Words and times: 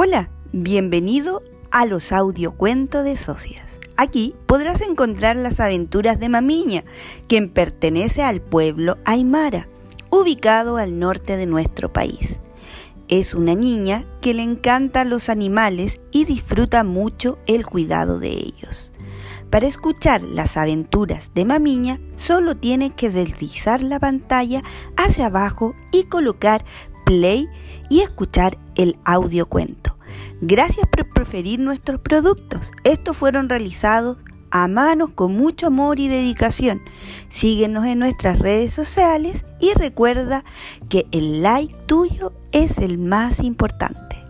Hola, 0.00 0.30
bienvenido 0.52 1.42
a 1.72 1.84
los 1.84 2.12
audiocuentos 2.12 3.02
de 3.02 3.16
Socias. 3.16 3.80
Aquí 3.96 4.32
podrás 4.46 4.80
encontrar 4.80 5.34
las 5.34 5.58
aventuras 5.58 6.20
de 6.20 6.28
Mamiña, 6.28 6.84
quien 7.26 7.48
pertenece 7.48 8.22
al 8.22 8.40
pueblo 8.40 8.96
Aymara, 9.04 9.66
ubicado 10.10 10.76
al 10.76 11.00
norte 11.00 11.36
de 11.36 11.46
nuestro 11.46 11.92
país. 11.92 12.38
Es 13.08 13.34
una 13.34 13.56
niña 13.56 14.04
que 14.20 14.34
le 14.34 14.44
encantan 14.44 15.10
los 15.10 15.28
animales 15.28 16.00
y 16.12 16.26
disfruta 16.26 16.84
mucho 16.84 17.40
el 17.48 17.66
cuidado 17.66 18.20
de 18.20 18.28
ellos. 18.28 18.92
Para 19.50 19.66
escuchar 19.66 20.22
las 20.22 20.56
aventuras 20.56 21.32
de 21.34 21.44
Mamiña, 21.44 21.98
solo 22.18 22.56
tiene 22.56 22.94
que 22.94 23.10
deslizar 23.10 23.82
la 23.82 23.98
pantalla 23.98 24.62
hacia 24.96 25.26
abajo 25.26 25.74
y 25.90 26.04
colocar 26.04 26.66
play 27.08 27.48
y 27.88 28.00
escuchar 28.00 28.58
el 28.74 28.98
audiocuento. 29.06 29.96
Gracias 30.42 30.86
por 30.86 31.08
preferir 31.08 31.58
nuestros 31.58 32.00
productos. 32.00 32.70
Estos 32.84 33.16
fueron 33.16 33.48
realizados 33.48 34.18
a 34.50 34.68
manos 34.68 35.10
con 35.14 35.34
mucho 35.34 35.68
amor 35.68 35.98
y 35.98 36.08
dedicación. 36.08 36.82
Síguenos 37.30 37.86
en 37.86 37.98
nuestras 37.98 38.40
redes 38.40 38.74
sociales 38.74 39.46
y 39.58 39.72
recuerda 39.72 40.44
que 40.90 41.06
el 41.10 41.42
like 41.42 41.74
tuyo 41.86 42.32
es 42.52 42.78
el 42.78 42.98
más 42.98 43.40
importante. 43.42 44.27